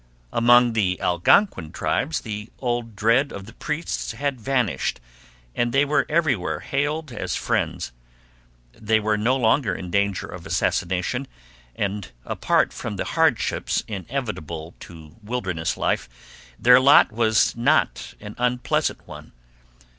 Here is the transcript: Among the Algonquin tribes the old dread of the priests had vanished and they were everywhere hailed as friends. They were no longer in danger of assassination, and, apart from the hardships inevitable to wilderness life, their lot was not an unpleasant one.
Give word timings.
Among 0.33 0.73
the 0.73 0.99
Algonquin 0.99 1.71
tribes 1.71 2.21
the 2.21 2.49
old 2.57 2.95
dread 2.95 3.31
of 3.31 3.45
the 3.45 3.53
priests 3.53 4.13
had 4.13 4.41
vanished 4.41 4.99
and 5.53 5.71
they 5.71 5.85
were 5.85 6.07
everywhere 6.09 6.61
hailed 6.61 7.11
as 7.11 7.35
friends. 7.35 7.91
They 8.73 8.99
were 8.99 9.15
no 9.15 9.35
longer 9.37 9.75
in 9.75 9.91
danger 9.91 10.25
of 10.25 10.47
assassination, 10.47 11.27
and, 11.75 12.09
apart 12.25 12.73
from 12.73 12.95
the 12.95 13.05
hardships 13.05 13.83
inevitable 13.87 14.73
to 14.79 15.17
wilderness 15.21 15.77
life, 15.77 16.09
their 16.57 16.79
lot 16.79 17.11
was 17.11 17.55
not 17.55 18.15
an 18.19 18.33
unpleasant 18.39 19.07
one. 19.07 19.33